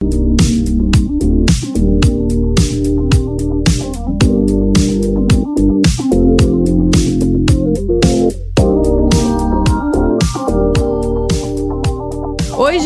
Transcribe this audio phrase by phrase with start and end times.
[0.00, 0.55] Thank you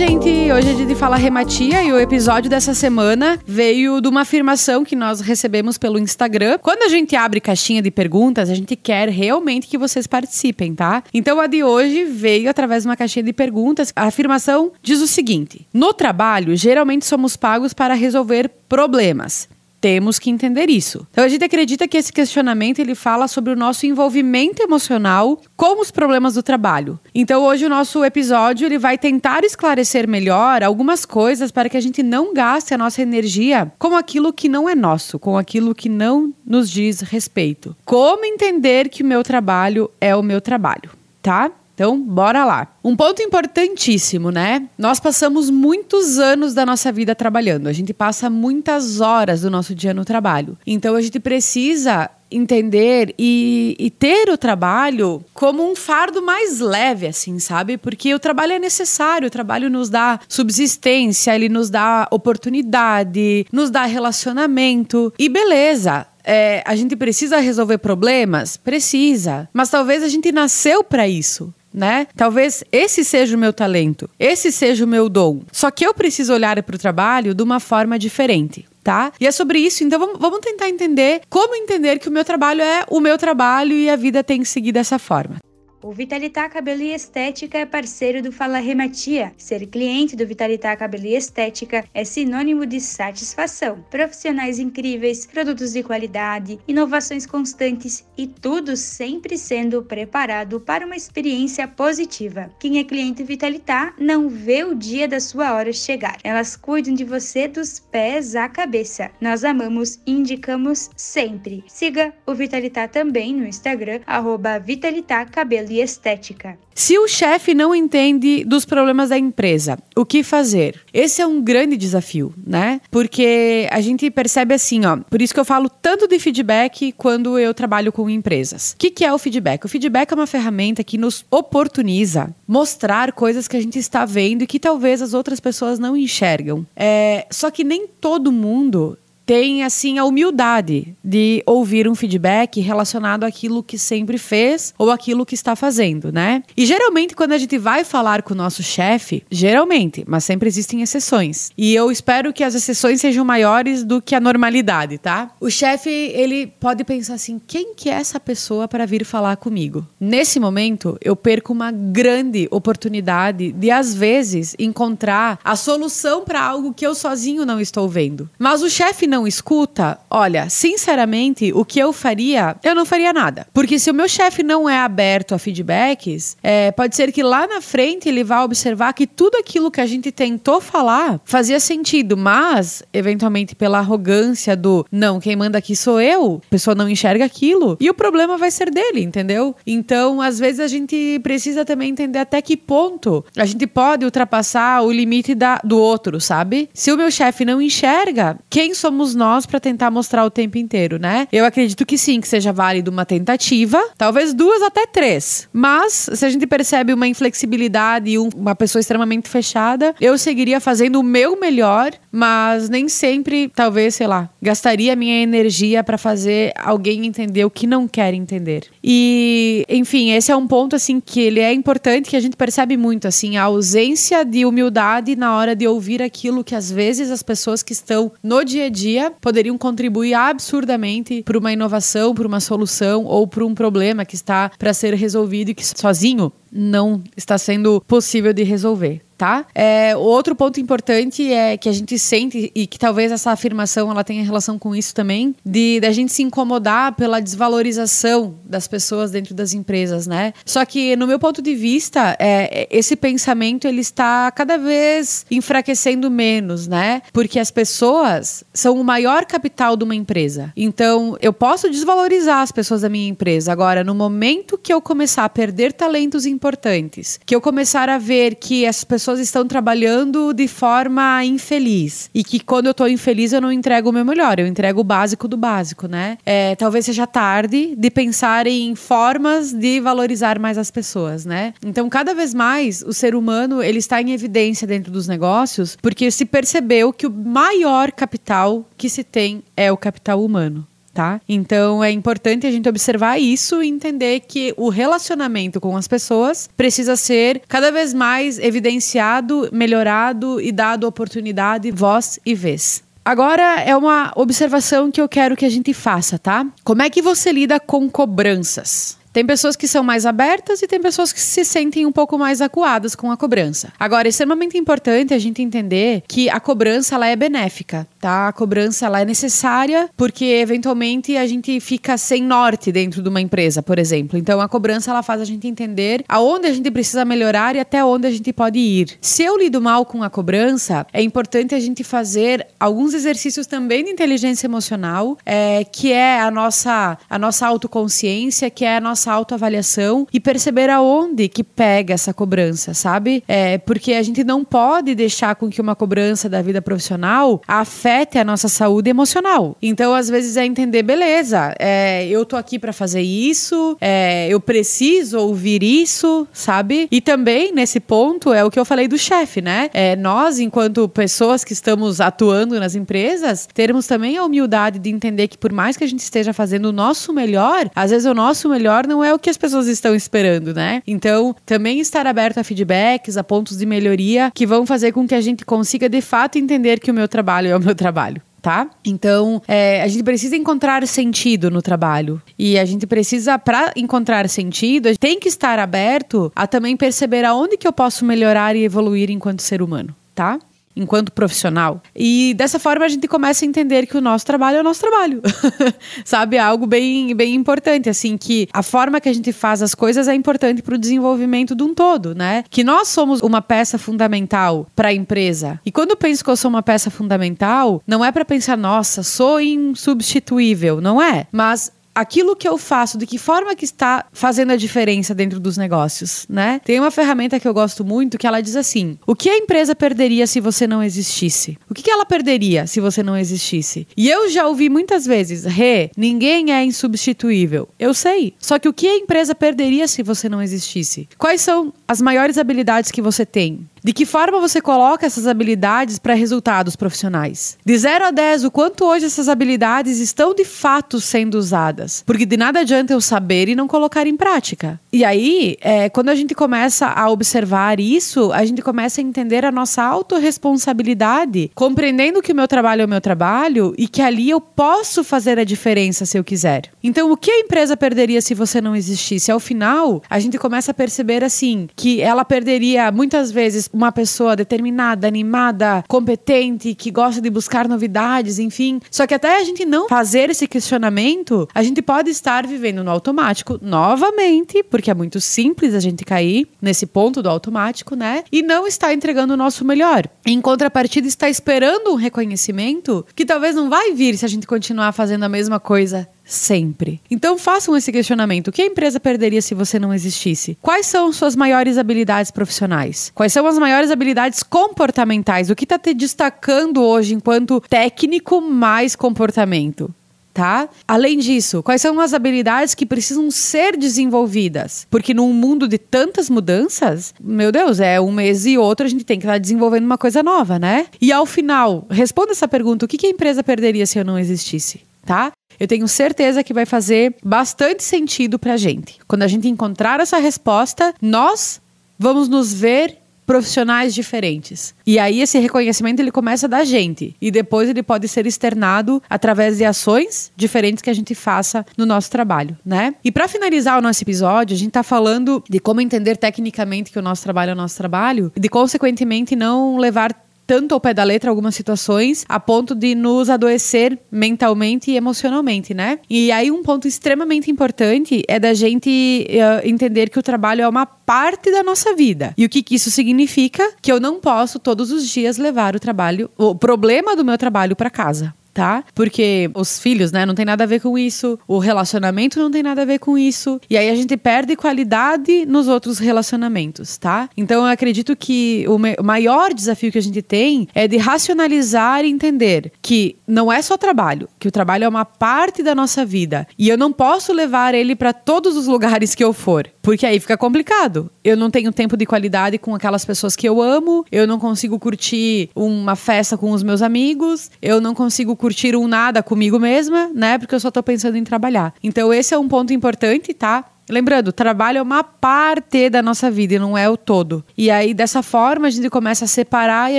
[0.00, 0.50] gente!
[0.50, 4.82] Hoje é dia de falar rematia e o episódio dessa semana veio de uma afirmação
[4.82, 6.56] que nós recebemos pelo Instagram.
[6.62, 11.04] Quando a gente abre caixinha de perguntas, a gente quer realmente que vocês participem, tá?
[11.13, 13.92] Então a de hoje veio através de uma caixinha de perguntas.
[13.94, 20.30] A afirmação diz o seguinte: No trabalho, geralmente somos pagos para resolver problemas temos que
[20.30, 21.06] entender isso.
[21.10, 25.80] Então a gente acredita que esse questionamento ele fala sobre o nosso envolvimento emocional com
[25.80, 26.98] os problemas do trabalho.
[27.14, 31.80] Então hoje o nosso episódio ele vai tentar esclarecer melhor algumas coisas para que a
[31.80, 35.88] gente não gaste a nossa energia com aquilo que não é nosso, com aquilo que
[35.88, 37.74] não nos diz respeito.
[37.84, 40.90] Como entender que o meu trabalho é o meu trabalho,
[41.22, 41.50] tá?
[41.80, 42.68] Então, bora lá.
[42.84, 44.68] Um ponto importantíssimo, né?
[44.76, 47.68] Nós passamos muitos anos da nossa vida trabalhando.
[47.68, 50.58] A gente passa muitas horas do nosso dia no trabalho.
[50.66, 57.06] Então, a gente precisa entender e, e, ter o trabalho como um fardo mais leve,
[57.06, 57.78] assim, sabe?
[57.78, 63.70] Porque o trabalho é necessário, o trabalho nos dá subsistência, ele nos dá oportunidade, nos
[63.70, 66.06] dá relacionamento e beleza.
[66.22, 68.59] É, a gente precisa resolver problemas?
[68.59, 69.48] Precisa.
[69.55, 72.07] Mas talvez a gente nasceu para isso né?
[72.17, 75.43] Talvez esse seja o meu talento, esse seja o meu dom.
[75.53, 78.67] Só que eu preciso olhar para o trabalho de uma forma diferente.
[78.83, 79.12] Tá?
[79.21, 82.83] E é sobre isso, então vamos, tentar entender como entender que o meu trabalho é
[82.89, 85.37] o meu trabalho e a vida tem que seguir dessa forma.
[85.83, 89.33] O Vitalitá Cabelo e Estética é parceiro do Fala Rematia.
[89.39, 93.83] Ser cliente do Vitalitá Cabelo e Estética é sinônimo de satisfação.
[93.91, 101.67] Profissionais incríveis, produtos de qualidade, inovações constantes e tudo sempre sendo preparado para uma experiência
[101.67, 102.50] positiva.
[102.61, 106.19] Quem é cliente Vitalitá não vê o dia da sua hora chegar.
[106.22, 109.11] Elas cuidam de você dos pés à cabeça.
[109.19, 111.65] Nós amamos e indicamos sempre.
[111.67, 116.58] Siga o Vitalitá também no Instagram, arroba Vitalitá Cabelo e estética.
[116.75, 120.81] Se o chefe não entende dos problemas da empresa, o que fazer?
[120.94, 122.81] Esse é um grande desafio, né?
[122.91, 124.97] Porque a gente percebe assim, ó.
[124.97, 128.72] Por isso que eu falo tanto de feedback quando eu trabalho com empresas.
[128.72, 129.64] O que, que é o feedback?
[129.64, 134.42] O feedback é uma ferramenta que nos oportuniza mostrar coisas que a gente está vendo
[134.42, 136.66] e que talvez as outras pessoas não enxergam.
[136.75, 138.97] É, só que nem todo mundo
[139.31, 145.25] tem assim a humildade de ouvir um feedback relacionado àquilo que sempre fez ou aquilo
[145.25, 146.43] que está fazendo, né?
[146.57, 150.83] E geralmente quando a gente vai falar com o nosso chefe, geralmente, mas sempre existem
[150.83, 151.53] exceções.
[151.57, 155.31] E eu espero que as exceções sejam maiores do que a normalidade, tá?
[155.39, 159.87] O chefe, ele pode pensar assim: quem que é essa pessoa para vir falar comigo?
[160.01, 166.75] Nesse momento, eu perco uma grande oportunidade de às vezes encontrar a solução para algo
[166.75, 168.29] que eu sozinho não estou vendo.
[168.37, 173.12] Mas o chefe não não escuta, olha, sinceramente, o que eu faria, eu não faria
[173.12, 173.47] nada.
[173.53, 177.47] Porque se o meu chefe não é aberto a feedbacks, é, pode ser que lá
[177.47, 182.16] na frente ele vá observar que tudo aquilo que a gente tentou falar fazia sentido,
[182.16, 187.25] mas, eventualmente, pela arrogância do não, quem manda aqui sou eu, a pessoa não enxerga
[187.25, 189.54] aquilo, e o problema vai ser dele, entendeu?
[189.66, 194.82] Então, às vezes, a gente precisa também entender até que ponto a gente pode ultrapassar
[194.82, 196.70] o limite da, do outro, sabe?
[196.72, 200.59] Se o meu chefe não enxerga, quem somos somos nós para tentar mostrar o tempo
[200.59, 201.27] inteiro, né?
[201.33, 205.49] Eu acredito que sim, que seja válido uma tentativa, talvez duas até três.
[205.53, 210.61] Mas se a gente percebe uma inflexibilidade e um, uma pessoa extremamente fechada, eu seguiria
[210.61, 216.53] fazendo o meu melhor, mas nem sempre, talvez, sei lá, gastaria minha energia para fazer
[216.56, 218.65] alguém entender o que não quer entender.
[218.84, 222.77] E, enfim, esse é um ponto assim que ele é importante que a gente percebe
[222.77, 227.22] muito assim, a ausência de humildade na hora de ouvir aquilo que às vezes as
[227.22, 228.90] pessoas que estão no dia a dia
[229.21, 234.51] poderiam contribuir absurdamente para uma inovação, para uma solução ou para um problema que está
[234.59, 239.44] para ser resolvido e que sozinho não está sendo possível de resolver tá?
[239.54, 244.02] É, outro ponto importante é que a gente sente e que talvez essa afirmação ela
[244.02, 249.34] tenha relação com isso também, de da gente se incomodar pela desvalorização das pessoas dentro
[249.34, 250.32] das empresas, né?
[250.46, 256.11] Só que no meu ponto de vista, é, esse pensamento ele está cada vez enfraquecendo
[256.11, 257.02] menos, né?
[257.12, 260.50] Porque as pessoas são o maior capital de uma empresa.
[260.56, 263.52] Então, eu posso desvalorizar as pessoas da minha empresa.
[263.52, 268.37] Agora, no momento que eu começar a perder talentos importantes, que eu começar a ver
[268.37, 273.33] que essas pessoas pessoas estão trabalhando de forma infeliz e que quando eu tô infeliz
[273.33, 276.17] eu não entrego o meu melhor, eu entrego o básico do básico, né?
[276.25, 281.55] É, talvez seja tarde de pensar em formas de valorizar mais as pessoas, né?
[281.65, 286.11] Então, cada vez mais o ser humano ele está em evidência dentro dos negócios porque
[286.11, 291.20] se percebeu que o maior capital que se tem é o capital humano tá?
[291.28, 296.48] Então é importante a gente observar isso e entender que o relacionamento com as pessoas
[296.56, 302.82] precisa ser cada vez mais evidenciado, melhorado e dado oportunidade, voz e vez.
[303.04, 306.46] Agora é uma observação que eu quero que a gente faça, tá?
[306.62, 309.00] Como é que você lida com cobranças?
[309.12, 312.41] Tem pessoas que são mais abertas e tem pessoas que se sentem um pouco mais
[312.41, 313.73] acuadas com a cobrança.
[313.79, 318.29] Agora, é extremamente importante a gente entender que a cobrança ela é benéfica, tá?
[318.29, 323.21] A cobrança ela é necessária porque eventualmente a gente fica sem norte dentro de uma
[323.21, 324.17] empresa, por exemplo.
[324.17, 327.85] Então, a cobrança ela faz a gente entender aonde a gente precisa melhorar e até
[327.85, 328.97] onde a gente pode ir.
[329.01, 333.85] Se eu lido mal com a cobrança, é importante a gente fazer alguns exercícios também
[333.85, 339.00] de inteligência emocional, é, que é a nossa a nossa autoconsciência, que é a nossa
[339.00, 343.25] nossa autoavaliação e perceber aonde que pega essa cobrança, sabe?
[343.26, 348.19] É, porque a gente não pode deixar com que uma cobrança da vida profissional afete
[348.19, 349.56] a nossa saúde emocional.
[349.62, 354.41] Então, às vezes, é entender, beleza, é, eu tô aqui para fazer isso, é, eu
[354.41, 356.87] preciso ouvir isso, sabe?
[356.91, 359.70] E também, nesse ponto, é o que eu falei do chefe, né?
[359.73, 365.29] É, nós, enquanto pessoas que estamos atuando nas empresas, termos também a humildade de entender
[365.29, 368.49] que, por mais que a gente esteja fazendo o nosso melhor, às vezes o nosso
[368.49, 370.82] melhor não é o que as pessoas estão esperando, né?
[370.84, 375.14] Então, também estar aberto a feedbacks, a pontos de melhoria que vão fazer com que
[375.14, 378.70] a gente consiga de fato entender que o meu trabalho é o meu trabalho tá?
[378.84, 382.22] Então, é, a gente precisa encontrar sentido no trabalho.
[382.38, 386.75] E a gente precisa, para encontrar sentido, a gente tem que estar aberto a também
[386.75, 390.38] perceber aonde que eu posso melhorar e evoluir enquanto ser humano, tá?
[390.75, 391.82] Enquanto profissional.
[391.94, 394.81] E dessa forma a gente começa a entender que o nosso trabalho é o nosso
[394.81, 395.20] trabalho.
[396.05, 396.37] Sabe?
[396.37, 400.08] É algo bem, bem importante, assim, que a forma que a gente faz as coisas
[400.08, 402.44] é importante para o desenvolvimento de um todo, né?
[402.49, 405.61] Que nós somos uma peça fundamental para a empresa.
[405.64, 409.02] E quando eu penso que eu sou uma peça fundamental, não é para pensar, nossa,
[409.02, 411.26] sou insubstituível, não é?
[411.32, 415.56] Mas aquilo que eu faço, de que forma que está fazendo a diferença dentro dos
[415.56, 416.60] negócios, né?
[416.64, 419.75] Tem uma ferramenta que eu gosto muito que ela diz assim: o que a empresa
[419.75, 421.58] perderia se você não existisse?
[421.69, 423.87] O que, ela perderia se você não existisse?
[423.96, 427.69] E eu já ouvi muitas vezes, Rê, ninguém é insubstituível.
[427.78, 428.34] Eu sei.
[428.38, 431.08] Só que o que a empresa perderia se você não existisse?
[431.19, 433.66] Quais são as maiores habilidades que você tem?
[433.82, 437.56] De que forma você coloca essas habilidades para resultados profissionais?
[437.65, 442.03] De 0 a 10, o quanto hoje essas habilidades estão de fato sendo usadas?
[442.06, 444.79] Porque de nada adianta eu saber e não colocar em prática.
[444.93, 449.44] E aí, é, quando a gente começa a observar isso, a gente começa a entender
[449.44, 454.29] a nossa autorresponsabilidade, compreendendo que o meu trabalho é o meu trabalho e que ali
[454.29, 456.71] eu posso fazer a diferença se eu quiser.
[456.83, 459.31] Então, o que a empresa perderia se você não existisse?
[459.31, 464.37] Ao final, a gente começa a perceber assim que ela perderia muitas vezes uma pessoa
[464.37, 468.81] determinada, animada, competente, que gosta de buscar novidades, enfim.
[468.90, 472.90] Só que até a gente não fazer esse questionamento, a gente pode estar vivendo no
[472.90, 478.25] automático novamente, porque é muito simples a gente cair nesse ponto do automático, né?
[478.31, 480.06] E não está entregando o nosso melhor.
[480.25, 484.93] Em contrapartida, está esperando um reconhecimento que talvez não vai vir se a gente continuar
[484.93, 487.00] fazendo a mesma coisa sempre.
[487.11, 490.56] Então façam esse questionamento: o que a empresa perderia se você não existisse?
[490.62, 493.11] Quais são suas maiores habilidades profissionais?
[493.15, 495.50] Quais são as maiores habilidades comportamentais?
[495.50, 499.93] O que está te destacando hoje enquanto técnico mais comportamento?
[500.33, 500.69] Tá?
[500.87, 504.87] Além disso, quais são as habilidades que precisam ser desenvolvidas?
[504.88, 509.04] Porque num mundo de tantas mudanças, meu Deus, é um mês e outro a gente
[509.04, 510.87] tem que estar desenvolvendo uma coisa nova, né?
[511.00, 514.81] E ao final, responda essa pergunta: o que a empresa perderia se eu não existisse?
[515.04, 515.33] Tá?
[515.61, 518.99] Eu tenho certeza que vai fazer bastante sentido para a gente.
[519.07, 521.61] Quando a gente encontrar essa resposta, nós
[521.99, 522.97] vamos nos ver
[523.31, 524.75] profissionais diferentes.
[524.85, 529.59] E aí esse reconhecimento ele começa da gente e depois ele pode ser externado através
[529.59, 532.93] de ações diferentes que a gente faça no nosso trabalho, né?
[533.05, 536.99] E para finalizar o nosso episódio, a gente tá falando de como entender tecnicamente que
[536.99, 540.12] o nosso trabalho é o nosso trabalho e de consequentemente não levar
[540.50, 545.73] tanto ao pé da letra algumas situações a ponto de nos adoecer mentalmente e emocionalmente,
[545.73, 546.00] né?
[546.11, 550.69] E aí um ponto extremamente importante é da gente uh, entender que o trabalho é
[550.69, 552.35] uma parte da nossa vida.
[552.37, 553.62] E o que, que isso significa?
[553.80, 557.76] Que eu não posso todos os dias levar o trabalho, o problema do meu trabalho
[557.76, 558.85] para casa tá?
[558.95, 562.62] Porque os filhos, né, não tem nada a ver com isso, o relacionamento não tem
[562.62, 567.31] nada a ver com isso, e aí a gente perde qualidade nos outros relacionamentos, tá?
[567.35, 572.11] Então eu acredito que o maior desafio que a gente tem é de racionalizar e
[572.11, 576.47] entender que não é só trabalho, que o trabalho é uma parte da nossa vida
[576.59, 580.21] e eu não posso levar ele para todos os lugares que eu for, porque aí
[580.21, 581.11] fica complicado.
[581.25, 584.79] Eu não tenho tempo de qualidade com aquelas pessoas que eu amo, eu não consigo
[584.79, 590.11] curtir uma festa com os meus amigos, eu não consigo curtir um nada comigo mesma,
[590.14, 590.38] né?
[590.38, 591.75] Porque eu só tô pensando em trabalhar.
[591.83, 593.64] Então esse é um ponto importante, tá?
[593.90, 597.44] Lembrando, trabalho é uma parte da nossa vida e não é o todo.
[597.56, 599.99] E aí, dessa forma, a gente começa a separar e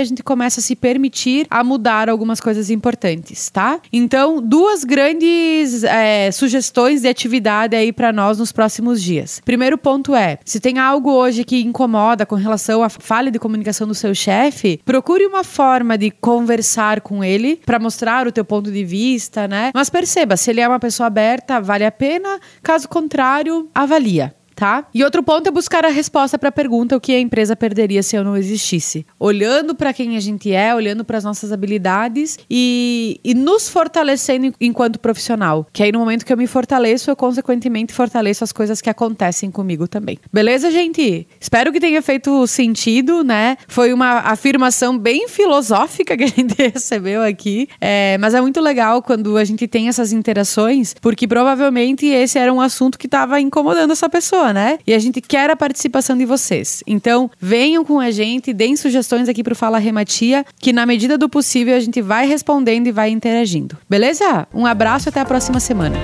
[0.00, 3.80] a gente começa a se permitir a mudar algumas coisas importantes, tá?
[3.92, 9.40] Então, duas grandes é, sugestões de atividade aí para nós nos próximos dias.
[9.44, 13.86] Primeiro ponto é: se tem algo hoje que incomoda com relação à falha de comunicação
[13.86, 18.70] do seu chefe, procure uma forma de conversar com ele para mostrar o teu ponto
[18.70, 19.70] de vista, né?
[19.74, 22.40] Mas perceba, se ele é uma pessoa aberta, vale a pena.
[22.62, 24.86] Caso contrário, avalia tá?
[24.94, 28.02] E outro ponto é buscar a resposta para a pergunta o que a empresa perderia
[28.02, 29.06] se eu não existisse.
[29.18, 34.52] Olhando para quem a gente é, olhando para as nossas habilidades e, e nos fortalecendo
[34.60, 35.66] enquanto profissional.
[35.72, 39.50] Que aí no momento que eu me fortaleço, eu consequentemente fortaleço as coisas que acontecem
[39.50, 40.18] comigo também.
[40.32, 41.26] Beleza, gente?
[41.40, 43.56] Espero que tenha feito sentido, né?
[43.68, 49.02] Foi uma afirmação bem filosófica que a gente recebeu aqui, é, mas é muito legal
[49.02, 53.92] quando a gente tem essas interações, porque provavelmente esse era um assunto que estava incomodando
[53.92, 54.08] essa
[54.42, 54.78] pessoa, né?
[54.86, 56.82] E a gente quer a participação de vocês.
[56.86, 61.28] Então, venham com a gente, deem sugestões aqui pro Fala Rematia, que na medida do
[61.28, 63.76] possível a gente vai respondendo e vai interagindo.
[63.88, 64.46] Beleza?
[64.52, 65.96] Um abraço e até a próxima semana.